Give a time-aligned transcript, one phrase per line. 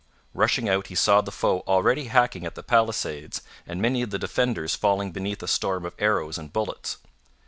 [0.33, 4.17] Rushing out he saw the foe already hacking at the palisades and many of the
[4.17, 6.97] defenders falling beneath a storm of arrows and bullets.